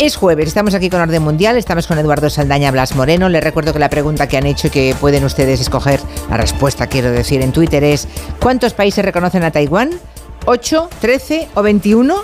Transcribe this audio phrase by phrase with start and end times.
[0.00, 3.28] Es jueves, estamos aquí con Orden Mundial, estamos con Eduardo Saldaña Blas Moreno.
[3.28, 6.88] Les recuerdo que la pregunta que han hecho y que pueden ustedes escoger, la respuesta
[6.88, 8.08] quiero decir en Twitter es
[8.40, 9.90] ¿cuántos países reconocen a Taiwán?
[10.46, 12.16] ¿8, 13 o 21?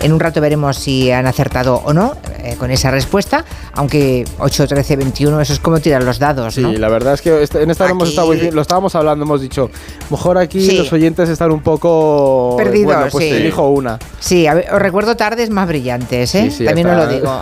[0.00, 4.66] En un rato veremos si han acertado o no eh, con esa respuesta, aunque 8,
[4.66, 6.70] 13, 21, eso es como tirar los dados, ¿no?
[6.72, 9.70] Sí, la verdad es que este- en esta hemos estado, lo estábamos hablando, hemos dicho,
[10.10, 10.76] mejor aquí Sí.
[10.76, 13.30] los oyentes están un poco Perdidos, Bueno, pues sí.
[13.30, 13.98] te elijo una.
[14.20, 16.50] Sí, ver, os recuerdo tardes más brillantes, ¿eh?
[16.50, 17.38] Sí, sí, También os lo digo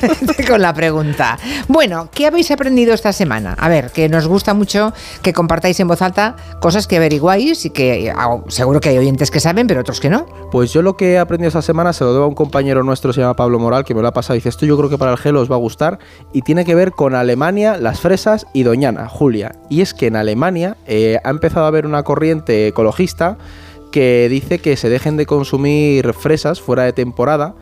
[0.48, 1.38] con la pregunta.
[1.68, 3.54] Bueno, ¿qué habéis aprendido esta semana?
[3.58, 7.70] A ver, que nos gusta mucho que compartáis en voz alta cosas que averiguáis y
[7.70, 10.26] que ah, seguro que hay oyentes que saben, pero otros que no.
[10.52, 13.12] Pues yo lo que he aprendido esta semana se lo debo a un compañero nuestro,
[13.12, 14.98] se llama Pablo Moral, que me lo ha pasado y dice, esto yo creo que
[14.98, 15.98] para el gelo os va a gustar
[16.32, 19.56] y tiene que ver con Alemania, las fresas y Doñana, Julia.
[19.68, 23.38] Y es que en Alemania eh, ha empezado a haber una corriente ecologista
[23.90, 27.54] que dice que se dejen de consumir fresas fuera de temporada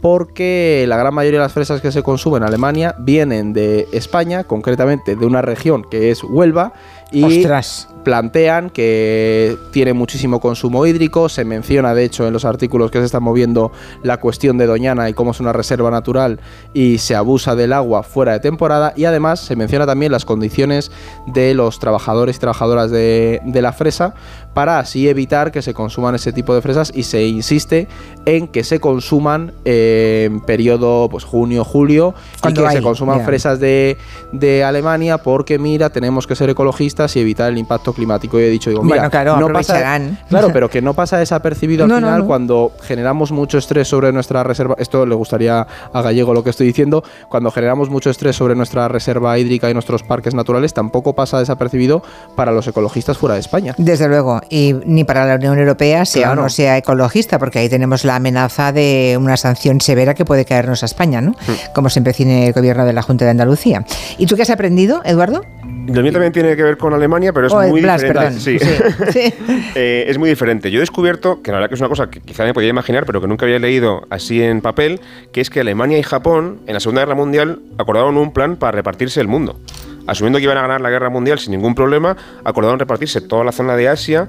[0.00, 4.44] porque la gran mayoría de las fresas que se consumen en Alemania vienen de España,
[4.44, 6.72] concretamente de una región que es Huelva,
[7.12, 7.88] y Ostras.
[8.04, 13.04] plantean que tiene muchísimo consumo hídrico, se menciona de hecho en los artículos que se
[13.06, 16.40] están moviendo la cuestión de Doñana y cómo es una reserva natural
[16.72, 20.92] y se abusa del agua fuera de temporada y además se menciona también las condiciones
[21.26, 24.14] de los trabajadores y trabajadoras de, de la fresa
[24.54, 27.88] para así evitar que se consuman ese tipo de fresas y se insiste
[28.26, 32.14] en que se consuman eh, en periodo pues junio, julio
[32.48, 33.96] y que hay, se consuman fresas de,
[34.32, 38.38] de Alemania porque mira, tenemos que ser ecologistas y evitar el impacto climático.
[38.40, 41.84] Y he dicho, digo, mira, Bueno, claro, no pasa, claro, pero que no pasa desapercibido
[41.84, 42.26] al No, no, final no.
[42.26, 44.74] cuando generamos mucho estrés sobre nuestra reserva.
[44.78, 47.02] Esto le gustaría a Gallego lo que estoy diciendo.
[47.28, 52.02] Cuando generamos mucho estrés sobre nuestra reserva hídrica y nuestros parques naturales, tampoco pasa desapercibido
[52.36, 53.74] para los ecologistas fuera de España.
[53.78, 56.40] Desde luego, y ni para la Unión Europea, sea Claro.
[56.40, 60.44] o no sea ecologista, porque ahí tenemos la amenaza de una sanción severa que puede
[60.44, 61.32] caernos a España, ¿no?
[61.32, 61.72] Hmm.
[61.74, 63.84] Como se empecine el gobierno de la Junta de Andalucía.
[64.18, 65.42] ¿Y tú qué has aprendido, Eduardo?
[65.86, 68.38] Lo mío también tiene que ver con Alemania, pero es Oh, muy Blas, diferente.
[68.40, 69.34] Sí, sí.
[69.74, 70.70] Eh, es muy diferente.
[70.70, 73.04] Yo he descubierto, que la verdad que es una cosa que quizá me podía imaginar,
[73.06, 75.00] pero que nunca había leído así en papel,
[75.32, 78.72] que es que Alemania y Japón, en la Segunda Guerra Mundial, acordaron un plan para
[78.72, 79.58] repartirse el mundo.
[80.06, 83.52] Asumiendo que iban a ganar la guerra mundial sin ningún problema, acordaron repartirse toda la
[83.52, 84.28] zona de Asia.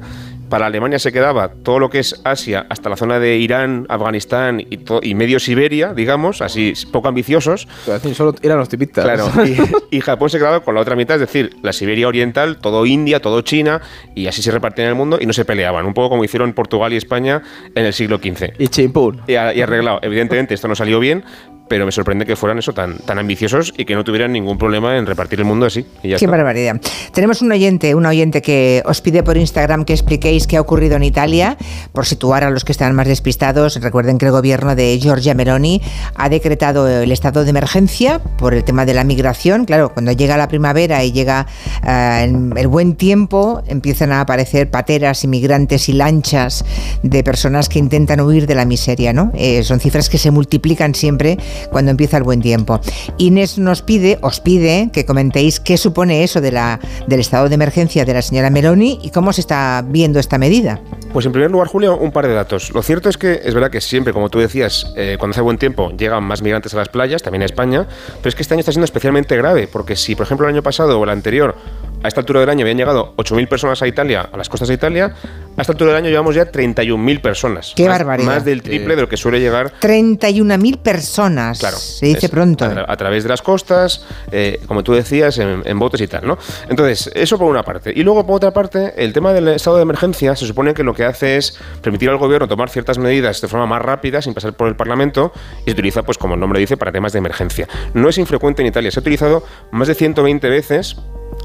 [0.49, 4.59] Para Alemania se quedaba todo lo que es Asia hasta la zona de Irán, Afganistán
[4.59, 7.69] y, y medio Siberia, digamos, así poco ambiciosos.
[7.85, 9.05] Decir, Solo eran los tipitas.
[9.05, 9.31] Claro,
[9.91, 12.85] y, y Japón se quedaba con la otra mitad, es decir, la Siberia Oriental, todo
[12.85, 13.81] India, todo China,
[14.13, 16.91] y así se repartían el mundo y no se peleaban, un poco como hicieron Portugal
[16.91, 17.41] y España
[17.73, 18.55] en el siglo XV.
[18.59, 19.21] Y chimpún.
[19.27, 19.99] Y, y arreglado.
[20.01, 21.23] Evidentemente esto no salió bien,
[21.71, 24.97] pero me sorprende que fueran eso tan, tan ambiciosos y que no tuvieran ningún problema
[24.97, 25.85] en repartir el mundo así.
[26.03, 26.35] Y ya Qué está.
[26.35, 26.81] barbaridad.
[27.13, 30.97] Tenemos un oyente, un oyente que os pide por Instagram que expliquéis qué ha ocurrido
[30.97, 31.55] en Italia,
[31.93, 33.79] por situar a los que están más despistados.
[33.79, 35.81] Recuerden que el gobierno de Giorgia Meloni
[36.15, 39.63] ha decretado el estado de emergencia por el tema de la migración.
[39.63, 41.47] Claro, cuando llega la primavera y llega
[41.87, 46.65] eh, el, buen tiempo, empiezan a aparecer pateras, inmigrantes y lanchas
[47.01, 49.31] de personas que intentan huir de la miseria, ¿no?
[49.35, 51.37] Eh, son cifras que se multiplican siempre
[51.69, 52.79] cuando empieza el buen tiempo.
[53.17, 58.13] Inés nos pide, os pide que comentéis qué supone eso del estado de emergencia de
[58.13, 60.79] la señora Meloni y cómo se está viendo esta medida.
[61.13, 62.71] Pues en primer lugar, Julio, un par de datos.
[62.73, 65.57] Lo cierto es que es verdad que siempre, como tú decías, eh, cuando hace buen
[65.57, 68.61] tiempo llegan más migrantes a las playas, también a España, pero es que este año
[68.61, 71.55] está siendo especialmente grave, porque si, por ejemplo, el año pasado o el anterior,
[72.03, 74.73] a esta altura del año habían llegado 8.000 personas a Italia, a las costas de
[74.75, 75.13] Italia,
[75.57, 77.73] a esta altura del año llevamos ya 31.000 personas.
[77.75, 78.27] ¡Qué más, barbaridad!
[78.35, 81.59] Más del triple de lo que suele llegar 31.000 personas.
[81.59, 81.77] Claro.
[81.77, 82.65] Se dice es pronto.
[82.65, 86.07] A, tra- a través de las costas, eh, como tú decías, en, en botes y
[86.07, 86.37] tal, ¿no?
[86.69, 87.91] Entonces, eso por una parte.
[87.95, 90.93] Y luego, por otra parte, el tema del estado de emergencia se supone que lo
[90.93, 94.53] que hace es permitir al gobierno tomar ciertas medidas de forma más rápida, sin pasar
[94.53, 95.31] por el Parlamento,
[95.61, 97.67] y se utiliza, pues como el nombre dice, para temas de emergencia.
[97.93, 100.95] No es infrecuente en Italia, se ha utilizado más de 120 veces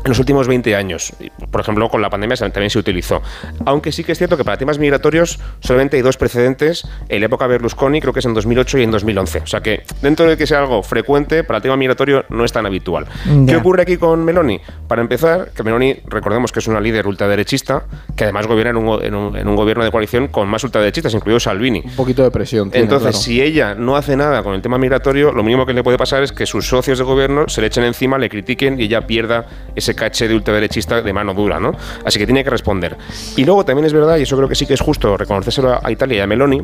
[0.06, 1.12] en los últimos 20 años.
[1.50, 3.22] Por ejemplo, con la pandemia también se utilizó.
[3.65, 6.87] Aunque sí que es cierto que para temas migratorios solamente hay dos precedentes.
[7.09, 9.39] En la época Berlusconi creo que es en 2008 y en 2011.
[9.41, 12.53] O sea que dentro de que sea algo frecuente, para el tema migratorio no es
[12.53, 13.06] tan habitual.
[13.26, 13.47] Ya.
[13.47, 14.61] ¿Qué ocurre aquí con Meloni?
[14.87, 19.05] Para empezar, que Meloni, recordemos que es una líder ultraderechista, que además gobierna en un,
[19.05, 21.81] en un- en un gobierno de coalición con más ultraderechistas, incluido Salvini.
[21.85, 22.70] Un poquito de presión.
[22.70, 23.23] tiene, Entonces, claro.
[23.25, 26.23] si ella no hace nada con el tema migratorio, lo mínimo que le puede pasar
[26.23, 29.47] es que sus socios de gobierno se le echen encima, le critiquen y ella pierda
[29.75, 31.72] ese caché de ultraderechista de mano dura, ¿no?
[32.04, 32.96] Así que tiene que responder.
[33.37, 35.90] Y luego también es verdad, y eso creo que sí que es justo reconocérselo a
[35.90, 36.62] Italia y a Meloni,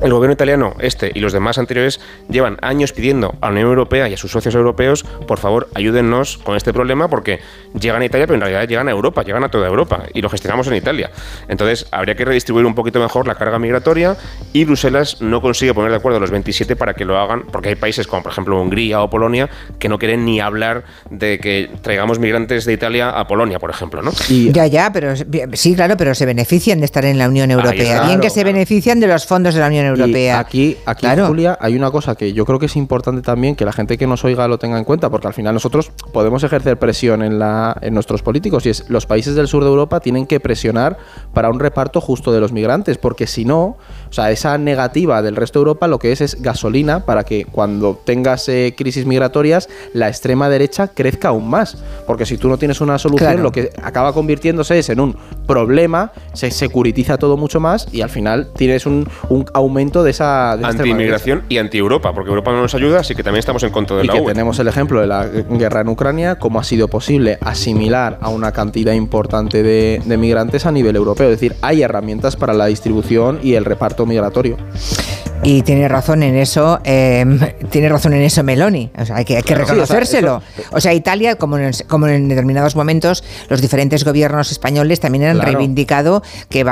[0.00, 4.08] El gobierno italiano, este y los demás anteriores, llevan años pidiendo a la Unión Europea
[4.08, 7.40] y a sus socios europeos, por favor, ayúdennos con este problema porque
[7.78, 10.30] llegan a Italia, pero en realidad llegan a Europa, llegan a toda Europa y lo
[10.30, 11.10] gestionamos en Italia.
[11.48, 14.16] Entonces, habría que redistribuir un poquito mejor la carga migratoria
[14.52, 17.68] y Bruselas no consigue poner de acuerdo a los 27 para que lo hagan, porque
[17.70, 19.48] hay países como, por ejemplo, Hungría o Polonia
[19.78, 24.02] que no quieren ni hablar de que traigamos migrantes de Italia a Polonia, por ejemplo,
[24.02, 24.12] ¿no?
[24.52, 25.14] ya, ya, pero
[25.52, 28.04] sí, claro, pero se benefician de estar en la Unión Europea.
[28.06, 29.89] Bien que se benefician de los fondos de la Unión Europea.
[30.38, 33.72] Aquí, aquí Julia, hay una cosa que yo creo que es importante también que la
[33.72, 37.22] gente que nos oiga lo tenga en cuenta, porque al final nosotros podemos ejercer presión
[37.22, 40.40] en, la, en nuestros políticos y es los países del sur de Europa tienen que
[40.40, 40.98] presionar
[41.32, 43.76] para un reparto justo de los migrantes, porque si no,
[44.10, 47.44] o sea, esa negativa del resto de Europa lo que es es gasolina para que
[47.44, 52.58] cuando tengas eh, crisis migratorias la extrema derecha crezca aún más, porque si tú no
[52.58, 55.16] tienes una solución lo que acaba convirtiéndose es en un
[55.46, 60.56] problema, se securitiza todo mucho más y al final tienes un, un aumento de esa
[60.56, 63.96] de anti-inmigración y anti-Europa, porque Europa no nos ayuda, así que también estamos en contra
[63.96, 66.88] de y la que tenemos el ejemplo de la guerra en Ucrania, cómo ha sido
[66.88, 71.28] posible asimilar a una cantidad importante de, de migrantes a nivel europeo.
[71.28, 74.56] Es decir, hay herramientas para la distribución y el reparto migratorio.
[75.42, 78.90] Y tiene razón en eso, em, tiene razón en eso Meloni.
[78.98, 80.42] O sea, hay que, hay que reconocérselo.
[80.70, 85.40] o, sea, Italia, como en, como en determinados momentos, los diferentes gobiernos españoles también han
[85.40, 86.64] reivindicado que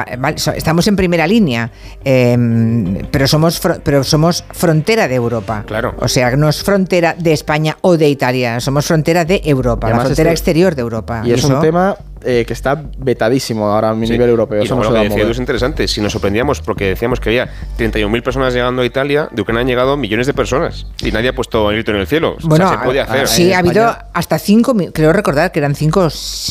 [0.54, 1.72] estamos en primera línea,
[2.04, 5.64] em, pero somos pero somos frontera de Europa.
[5.66, 5.94] Claro.
[6.00, 10.00] O sea, no es frontera de España o de Italia, somos frontera de Europa, la
[10.00, 11.22] frontera este exterior de Europa.
[11.24, 14.62] Y, es un tema eh, que está vetadísimo ahora a nivel europeo.
[14.62, 15.88] Y Eso lo que decía es interesante.
[15.88, 17.48] Si nos sorprendíamos porque decíamos que había
[17.78, 21.34] 31.000 personas llegando a Italia, de Ucrania han llegado millones de personas y nadie ha
[21.34, 22.36] puesto el grito en el cielo.
[22.42, 23.28] Bueno, o sea, se puede hacer.
[23.28, 26.08] sí, ha habido hasta 5, creo recordar que eran 5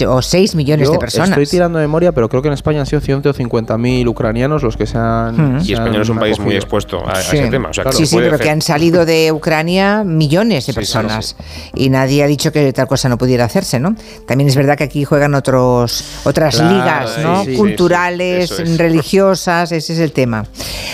[0.08, 1.30] o 6 millones de personas.
[1.30, 4.86] Estoy tirando de memoria, pero creo que en España han sido 150.000 ucranianos los que
[4.86, 5.62] se han.
[5.64, 7.72] y España es un país muy expuesto a, ese tema.
[7.92, 11.36] sí, sí, pero que han salido de Ucrania millones de personas
[11.74, 13.96] y nadie ha dicho que tal cosa no pudiera hacerse, ¿no?
[14.26, 17.44] También es verdad que aquí juegan otros otras ligas ¿no?
[17.56, 20.46] culturales, religiosas, ese es el tema.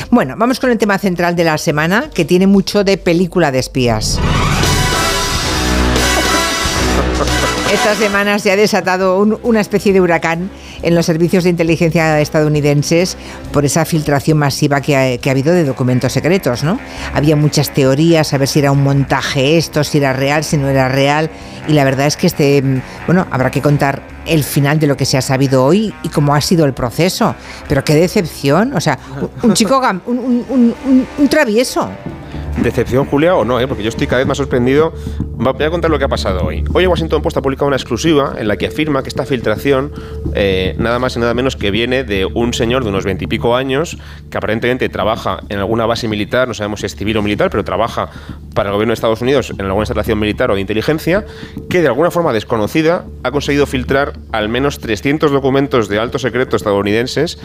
[0.09, 3.59] Bueno, vamos con el tema central de la semana, que tiene mucho de película de
[3.59, 4.19] espías.
[7.73, 10.51] Esta semana se ha desatado una especie de huracán
[10.83, 13.17] en los servicios de inteligencia estadounidenses
[13.51, 16.79] por esa filtración masiva que ha, habido de documentos secretos, ¿no?
[17.13, 20.69] Había muchas teorías, a ver si era un montaje esto, si era real, si no
[20.69, 21.29] era real,
[21.67, 24.95] y la verdad es que este, mm, bueno, habrá que contar el final de lo
[24.95, 27.35] que se ha sabido hoy y cómo ha sido el proceso.
[27.67, 28.97] Pero qué decepción, o sea,
[29.41, 31.89] un chico, un travieso
[32.61, 33.67] Decepción, Julia, o no, ¿eh?
[33.67, 34.93] porque yo estoy cada vez más sorprendido.
[35.35, 36.63] Voy a contar lo que ha pasado hoy.
[36.73, 39.91] Hoy Washington Post ha publicado una exclusiva en la que afirma que esta filtración,
[40.35, 43.97] eh, nada más y nada menos que viene de un señor de unos veintipico años
[44.29, 47.63] que aparentemente trabaja en alguna base militar, no sabemos si es civil o militar, pero
[47.63, 48.09] trabaja
[48.53, 51.25] para el gobierno de Estados Unidos en alguna instalación militar o de inteligencia,
[51.69, 56.55] que de alguna forma desconocida ha conseguido filtrar al menos 300 documentos de alto secreto
[56.55, 57.39] estadounidenses,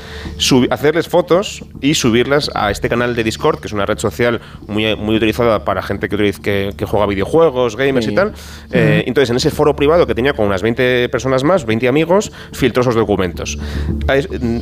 [0.71, 4.85] hacerles fotos y subirlas a este canal de Discord, que es una red social muy
[4.99, 8.35] muy utilizada para gente que, que, juega videojuegos, gamers y tal.
[8.73, 12.33] Eh, entonces, en ese foro privado que tenía con unas 20 personas más, 20 amigos,
[12.53, 13.59] filtró esos documentos.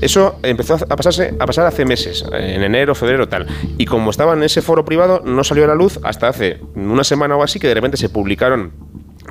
[0.01, 3.47] Eso empezó a, pasarse, a pasar hace meses, en enero, febrero, tal.
[3.79, 7.05] Y como estaba en ese foro privado, no salió a la luz hasta hace una
[7.05, 8.73] semana o así que de repente se publicaron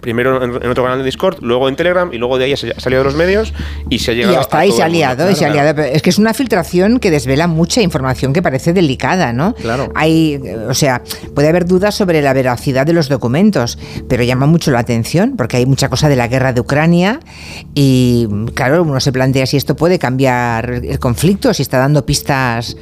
[0.01, 2.80] primero en, otro canal de Discord, luego en Telegram y luego de ahí se ha
[2.80, 3.53] salido de los medios
[3.89, 5.81] y se ha llegado y hasta ahí se ha liado, y se ha liado.
[5.81, 9.53] Es que es una filtración que desvela mucha información que parece delicada, ¿no?
[9.56, 9.92] Claro.
[9.95, 11.01] Hay, o sea,
[11.33, 13.77] puede haber dudas sobre la veracidad de los documentos,
[14.07, 17.19] pero llama mucho la atención porque hay mucha cosa de la guerra de Ucrania
[17.73, 22.78] y, claro, uno se plantea si esto puede cambiar el conflicto, si está dando pistas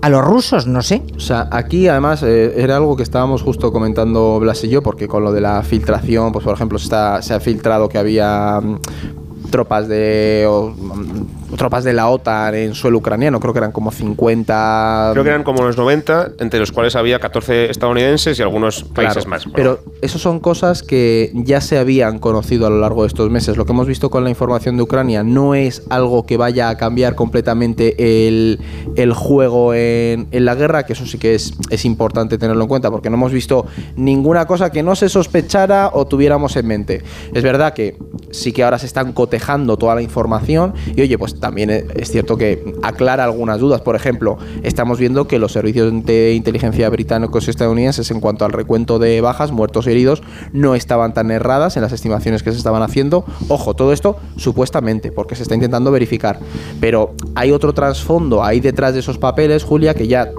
[0.00, 1.02] a los rusos, no sé.
[1.16, 5.08] O sea, aquí además eh, era algo que estábamos justo comentando Blas y yo, porque
[5.08, 8.78] con lo de la filtración, pues por ejemplo, está, se ha filtrado que había mm,
[9.50, 10.46] tropas de
[11.56, 15.10] tropas de la OTAN en suelo ucraniano, creo que eran como 50...
[15.12, 19.26] Creo que eran como los 90, entre los cuales había 14 estadounidenses y algunos países
[19.26, 19.46] más.
[19.54, 23.56] Pero eso son cosas que ya se habían conocido a lo largo de estos meses.
[23.56, 26.76] Lo que hemos visto con la información de Ucrania no es algo que vaya a
[26.76, 28.60] cambiar completamente el,
[28.96, 32.68] el juego en, en, la guerra, que eso sí que es, es importante tenerlo en
[32.68, 33.66] cuenta, porque no hemos visto
[33.96, 37.02] ninguna cosa que no se sospechara o tuviéramos en mente.
[37.34, 37.96] Es verdad que
[38.30, 42.38] sí que ahora se están cotejando toda la información y oye, pues también es cierto
[42.38, 43.82] que aclara algunas dudas.
[43.82, 48.52] Por ejemplo, estamos viendo que los servicios de inteligencia británicos y estadounidenses en cuanto al
[48.52, 50.22] recuento de bajas, muertos y heridos,
[50.52, 53.24] no estaban tan erradas en las estimaciones que se estaban haciendo.
[53.48, 56.38] Ojo, todo esto supuestamente, porque se está intentando verificar.
[56.80, 60.30] Pero hay otro trasfondo ahí detrás de esos papeles, Julia, que ya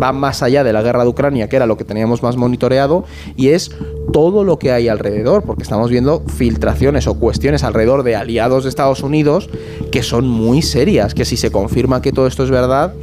[0.00, 3.04] va más allá de la guerra de Ucrania, que era lo que teníamos más monitoreado,
[3.36, 3.70] y es
[4.12, 8.70] todo lo que hay alrededor, porque estamos viendo filtraciones o cuestiones alrededor de aliados de
[8.70, 9.48] Estados Unidos
[9.90, 12.94] que son muy serias, que si se confirma que todo esto es verdad,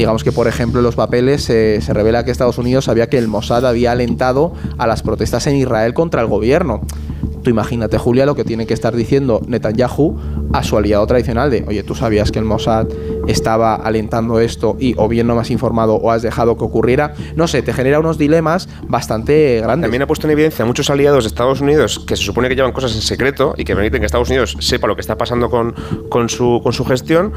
[0.00, 3.28] digamos que por ejemplo en los papeles se revela que Estados Unidos sabía que el
[3.28, 6.80] Mossad había alentado a las protestas en Israel contra el gobierno.
[7.42, 10.16] Tú imagínate, Julia, lo que tiene que estar diciendo Netanyahu
[10.52, 12.86] a su aliado tradicional de, oye, tú sabías que el Mossad
[13.28, 17.14] estaba alentando esto y o bien no me has informado o has dejado que ocurriera.
[17.36, 19.86] No sé, te genera unos dilemas bastante grandes.
[19.86, 22.56] También ha puesto en evidencia a muchos aliados de Estados Unidos que se supone que
[22.56, 25.50] llevan cosas en secreto y que permiten que Estados Unidos sepa lo que está pasando
[25.50, 25.74] con,
[26.08, 27.32] con, su, con su gestión,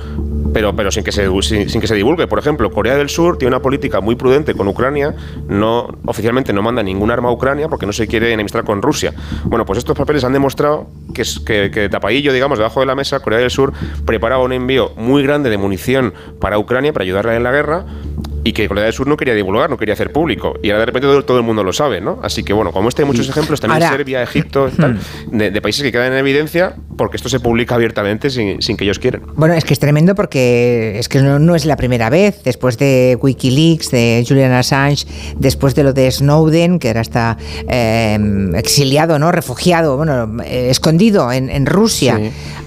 [0.52, 2.28] pero, pero sin, que se, sin, que se divulgue.
[2.28, 5.16] Por ejemplo, Corea del Sur tiene una política muy prudente con Ucrania,
[5.48, 9.14] no oficialmente no manda ningún arma a Ucrania porque no se quiere enemistar con Rusia.
[9.46, 13.20] Bueno, pues estos papeles han demostrado que, que, que tapadillo, digamos, debajo de la mesa,
[13.20, 13.74] Corea del Sur
[14.06, 17.86] preparaba un envío muy grande de munición para Ucrania para ayudarla en la guerra
[18.44, 20.54] y que Corea del Sur no quería divulgar, no quería hacer público.
[20.62, 22.20] Y ahora de repente todo, el mundo lo sabe, ¿no?
[22.24, 25.00] Así que bueno, como este hay muchos ejemplos, también Serbia, Egipto, tal,
[25.32, 29.24] de, países que quedan en evidencia porque esto se publica abiertamente sin, que ellos quieran.
[29.36, 33.18] Bueno, es que es tremendo porque es que no, es la primera vez, después de
[33.22, 35.06] Wikileaks, de Julian Assange,
[35.38, 38.18] después de lo de Snowden, que ahora está eh,
[38.56, 39.32] exiliado, ¿no?
[39.32, 42.20] Refugiado, bueno, eh, escondido en, Rusia.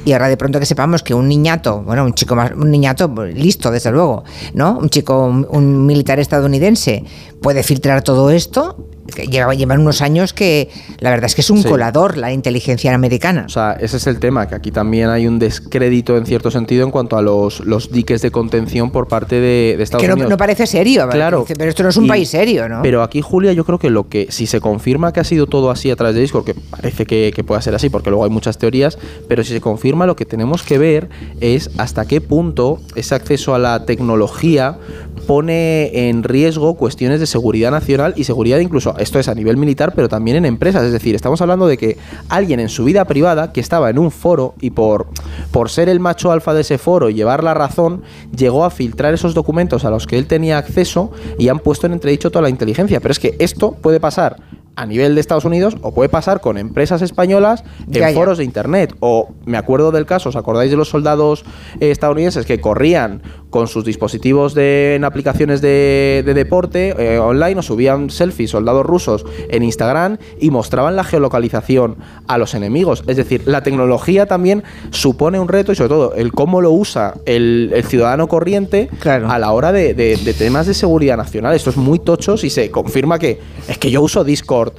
[0.06, 3.12] Y ahora de pronto que sepamos que un niñato, bueno, un chico más, un niñato
[3.34, 4.22] listo, desde luego,
[4.54, 4.78] ¿no?
[4.78, 7.02] Un chico, un militar estadounidense
[7.42, 8.86] puede filtrar todo esto
[9.28, 10.68] llevan unos años que
[11.00, 13.44] la verdad es que es un colador la inteligencia americana.
[13.46, 16.84] O sea, ese es el tema, que aquí también hay un descrédito en cierto sentido
[16.84, 20.22] en cuanto a los, los diques de contención por parte de, Estados Unidos.
[20.22, 21.44] Que no parece serio, claro.
[21.56, 22.82] pero esto no es un país serio, ¿no?
[22.82, 25.70] Pero aquí, Julia, yo creo que lo que, si se confirma que ha sido todo
[25.70, 28.30] así a través de Discord, que parece que, que pueda ser así, porque luego hay
[28.30, 28.98] muchas teorías,
[29.28, 31.08] pero si se confirma, lo que tenemos que ver
[31.40, 34.78] es hasta qué punto ese acceso a la tecnología
[35.26, 39.92] pone en riesgo cuestiones de seguridad nacional y seguridad incluso esto es a nivel militar,
[39.94, 40.84] pero también en empresas.
[40.84, 44.10] Es decir, estamos hablando de que alguien en su vida privada, que estaba en un
[44.10, 45.08] foro y por,
[45.50, 48.02] por ser el macho alfa de ese foro y llevar la razón,
[48.36, 51.92] llegó a filtrar esos documentos a los que él tenía acceso y han puesto en
[51.92, 53.00] entredicho toda la inteligencia.
[53.00, 54.36] Pero es que esto puede pasar
[54.76, 58.94] a nivel de Estados Unidos o puede pasar con empresas españolas en foros de internet.
[59.00, 61.44] O me acuerdo del caso, ¿os acordáis de los soldados
[61.80, 63.22] estadounidenses que corrían
[63.56, 69.24] con sus dispositivos de, en aplicaciones de, deporte eh, online o subían selfies soldados rusos
[69.48, 71.96] en Instagram y mostraban la geolocalización
[72.26, 73.02] a los enemigos?
[73.06, 77.14] Es decir, la tecnología también supone un reto y sobre todo el cómo lo usa
[77.24, 81.54] el, ciudadano corriente a la hora de, de temas de seguridad nacional.
[81.54, 84.74] Esto es muy tocho si se confirma que es que yo uso Discord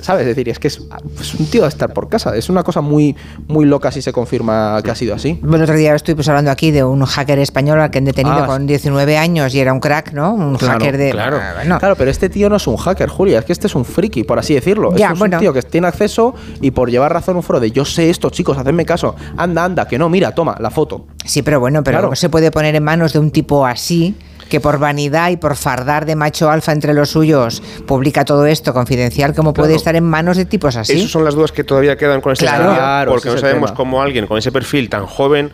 [0.00, 0.22] ¿Sabes?
[0.22, 2.36] Es decir, es que es, un tío a estar por casa.
[2.36, 3.16] Es una cosa muy,
[3.48, 5.38] muy loca si se confirma que ha sido así.
[5.42, 8.44] Bueno, otro día estoy pues, hablando aquí de un hacker español al que han detenido
[8.44, 10.34] ah, con 19 años y era un crack, ¿no?
[10.34, 11.10] Un hacker de.
[11.10, 11.38] Claro.
[11.40, 13.40] Ah, claro, pero este tío no es un hacker, Julia.
[13.40, 14.94] Es que este es un friki, por así decirlo.
[14.94, 18.10] es un tío que tiene acceso y por llevar razón un foro de yo sé
[18.10, 19.14] esto, chicos, hacedme caso.
[19.36, 21.06] Anda, anda, que no, mira, toma la foto.
[21.24, 24.14] Sí, pero bueno, pero no se puede poner en manos de un tipo así
[24.50, 28.74] que por vanidad y por fardar de macho alfa entre los suyos publica todo esto
[28.74, 30.92] confidencial, ¿cómo puede estar en manos de tipos así?
[30.92, 34.26] Esas son las dudas que todavía quedan con esta claro, porque no sabemos cómo alguien
[34.26, 35.50] con ese perfil tan joven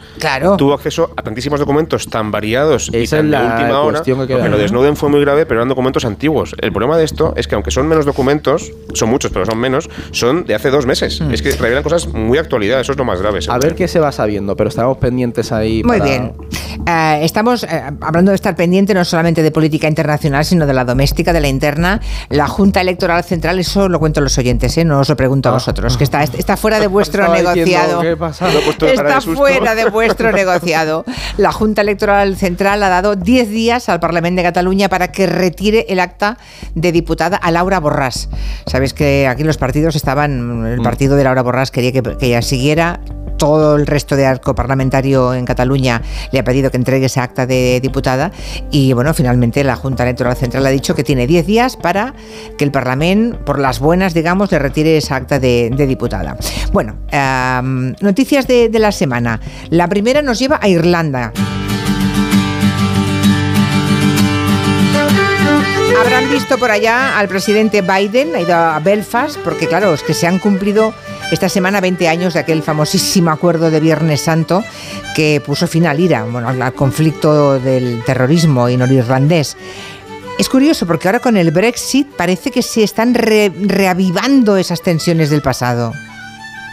[0.58, 4.02] tuvo acceso a tantísimos documentos tan variados y tan de última hora.
[4.02, 6.54] Que lo de Snowden fue muy grave, pero eran documentos antiguos.
[6.58, 9.90] El problema de esto es que aunque son menos documentos, son muchos, pero son menos,
[10.12, 11.20] son de hace dos meses.
[11.20, 11.32] Mm.
[11.32, 13.40] Es que revelan cosas muy actualidad, eso es lo más grave.
[13.48, 15.82] A ver qué se va sabiendo, pero estamos pendientes ahí.
[15.84, 16.32] Muy bien.
[16.86, 20.84] Eh, estamos eh, hablando de estar pendientes no solamente de política internacional, sino de la
[20.84, 22.00] doméstica, de la interna.
[22.28, 24.84] La Junta Electoral Central, eso lo cuento a los oyentes, ¿eh?
[24.84, 25.54] no os lo pregunto a ah.
[25.54, 28.02] vosotros, que está, está fuera de vuestro negociado.
[28.02, 31.04] Está fuera de vuestro negociado.
[31.36, 35.86] La Junta Electoral Central ha dado 10 días al Parlamento de Cataluña para que retire
[35.88, 36.38] el acta
[36.74, 38.28] de diputada a Laura Borràs.
[38.66, 40.82] Sabéis que aquí los partidos estaban, el mm.
[40.82, 43.00] partido de Laura Borràs quería que, que ella siguiera
[43.36, 46.02] todo el resto de arco parlamentario en Cataluña
[46.32, 48.32] le ha pedido que entregue esa acta de diputada
[48.70, 52.14] y bueno, finalmente la Junta Electoral Central ha dicho que tiene 10 días para
[52.58, 56.36] que el Parlamento, por las buenas, digamos, le retire esa acta de, diputada.
[56.72, 56.96] Bueno,
[58.00, 59.40] noticias de, de la semana.
[59.70, 61.32] La primera nos lleva a Irlanda.
[65.98, 70.12] Habrán visto por allá al presidente Biden, ha ido a Belfast, porque claro, es que
[70.12, 70.92] se han cumplido
[71.30, 74.62] esta semana 20 años de aquel famosísimo acuerdo de Viernes Santo
[75.14, 79.56] que puso fin al IRA, bueno, al conflicto del terrorismo y norirlandés.
[80.38, 85.42] Es curioso porque ahora con el Brexit parece que se están reavivando esas tensiones del
[85.42, 85.94] pasado.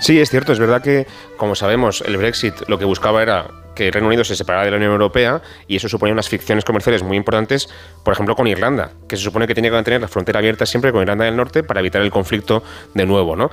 [0.02, 1.08] Sí, es cierto, es verdad que,
[1.38, 4.72] como sabemos, el Brexit lo que buscaba era que el Reino Unido se separara de
[4.72, 7.70] la Unión Europea y eso suponía unas ficciones comerciales muy importantes,
[8.04, 10.92] por ejemplo, con Irlanda, que se supone que tiene que mantener la frontera abierta siempre
[10.92, 12.64] con Irlanda del Norte para evitar el conflicto
[12.94, 13.36] de nuevo.
[13.36, 13.50] ¿no?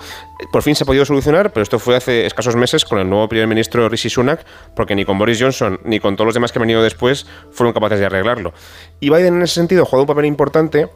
[0.53, 3.29] Por fin se ha podido solucionar, pero esto fue hace escasos meses con el nuevo
[3.29, 6.59] primer ministro Rishi Sunak, porque ni con Boris Johnson ni con todos los demás que
[6.59, 8.53] han venido después fueron capaces de arreglarlo.
[9.01, 10.89] Y Biden en ese sentido ha un papel importante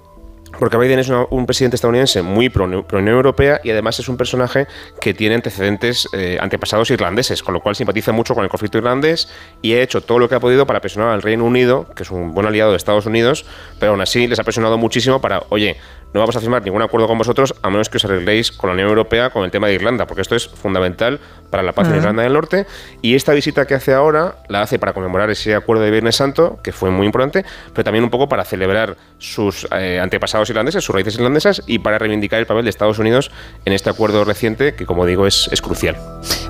[0.58, 4.66] porque Biden es un presidente estadounidense muy pro, Unión Europea y además es un personaje
[5.00, 9.28] que tiene antecedentes eh, antepasados irlandeses, con lo cual simpatiza mucho con el conflicto irlandés
[9.62, 12.10] y ha hecho todo lo que ha podido para presionar al Reino Unido, que es
[12.10, 13.46] un buen aliado de Estados Unidos,
[13.78, 15.76] pero aún así les ha presionado muchísimo para, oye,
[16.14, 18.74] no vamos a firmar ningún acuerdo con vosotros a menos que os arregléis con la
[18.74, 21.18] Unión Europea con el tema de Irlanda, porque esto es fundamental
[21.54, 22.66] para la paz en Irlanda del Norte.
[23.00, 26.58] Y esta visita que hace ahora la hace para conmemorar ese acuerdo de Viernes Santo,
[26.64, 30.92] que fue muy importante, pero también un poco para celebrar sus eh, antepasados irlandeses, sus
[30.92, 33.30] raíces irlandesas y para reivindicar el papel de Estados Unidos
[33.64, 35.96] en este acuerdo reciente, que como digo es, es crucial.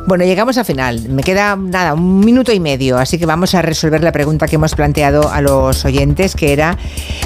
[0.07, 1.07] Bueno, llegamos al final.
[1.11, 4.55] Me queda nada, un minuto y medio, así que vamos a resolver la pregunta que
[4.55, 6.79] hemos planteado a los oyentes, que era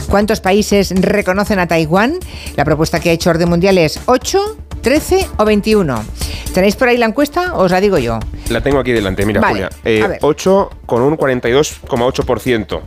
[0.08, 2.18] ¿cuántos países reconocen a Taiwán?
[2.56, 6.04] La propuesta que ha hecho Orden Mundial es 8, 13 o 21.
[6.54, 8.18] ¿Tenéis por ahí la encuesta o os la digo yo?
[8.48, 9.68] La tengo aquí delante, mira, Julia.
[10.20, 12.80] 8 eh, con un 42,8%.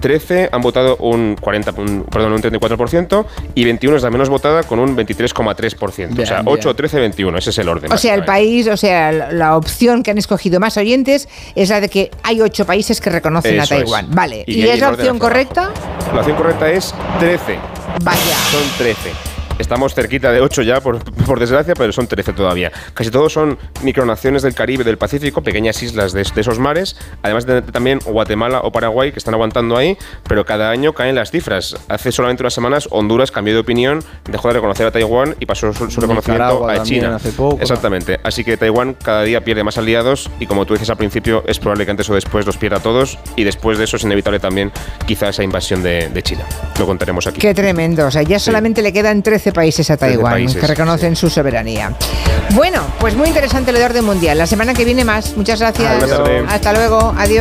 [0.00, 3.24] 13 han votado un 40, perdón, un 34%
[3.54, 6.22] y 21 es la menos votada con un 23,3%.
[6.22, 7.90] O sea, 8, 13, 21, ese es el orden.
[7.90, 11.80] O sea, el país, o sea, la opción que han escogido más oyentes es la
[11.80, 14.10] de que hay 8 países que reconocen a Taiwán.
[14.10, 15.70] Vale, ¿y, es la opción correcta?
[16.12, 17.58] La opción correcta es 13.
[18.02, 18.36] Vaya.
[18.50, 19.33] Son 13.
[19.58, 20.98] Estamos cerquita de 8 ya, por,
[21.38, 22.72] desgracia, pero son 13 todavía.
[22.92, 27.62] Casi todos son micronaciones del Caribe del Pacífico, pequeñas islas de, esos mares, además de
[27.62, 29.96] también Guatemala o Paraguay que están aguantando ahí,
[30.28, 31.76] pero cada año caen las cifras.
[31.88, 35.72] Hace solamente unas semanas Honduras cambió de opinión, dejó de reconocer a Taiwán y pasó
[35.72, 37.18] su, reconocimiento a China.
[37.60, 38.18] Exactamente.
[38.24, 41.60] Así que Taiwán cada día pierde más aliados y como tú dices al principio, es
[41.60, 44.72] probable que antes o después los pierda todos y después de eso es inevitable también
[45.06, 46.44] quizá esa invasión de, China.
[46.78, 47.38] Lo contaremos aquí.
[47.38, 48.06] Qué tremendo.
[48.06, 51.92] O sea, ya solamente le quedan 13 países a Taiwán que reconocen su soberanía.
[52.50, 54.38] Bueno, pues muy interesante el de orden mundial.
[54.38, 55.36] La semana que viene más.
[55.36, 56.02] Muchas gracias.
[56.48, 57.14] Hasta luego.
[57.16, 57.32] Adiós.